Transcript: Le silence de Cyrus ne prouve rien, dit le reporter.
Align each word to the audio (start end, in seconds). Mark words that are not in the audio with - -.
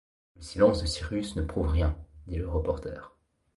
Le 0.35 0.41
silence 0.41 0.81
de 0.81 0.87
Cyrus 0.87 1.35
ne 1.35 1.43
prouve 1.43 1.67
rien, 1.67 1.95
dit 2.25 2.37
le 2.37 2.49
reporter. 2.49 3.15